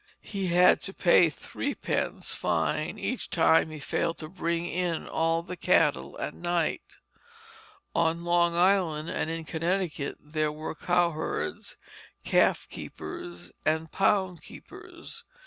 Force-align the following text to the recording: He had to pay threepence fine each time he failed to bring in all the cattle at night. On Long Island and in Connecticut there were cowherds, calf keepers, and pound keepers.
He 0.23 0.47
had 0.47 0.81
to 0.81 0.95
pay 0.95 1.29
threepence 1.29 2.33
fine 2.33 2.97
each 2.97 3.29
time 3.29 3.69
he 3.69 3.79
failed 3.79 4.17
to 4.17 4.29
bring 4.29 4.65
in 4.65 5.07
all 5.07 5.43
the 5.43 5.55
cattle 5.55 6.19
at 6.19 6.33
night. 6.33 6.97
On 7.93 8.23
Long 8.25 8.55
Island 8.55 9.11
and 9.11 9.29
in 9.29 9.45
Connecticut 9.45 10.17
there 10.19 10.51
were 10.51 10.73
cowherds, 10.73 11.77
calf 12.23 12.65
keepers, 12.67 13.51
and 13.63 13.91
pound 13.91 14.41
keepers. 14.41 15.23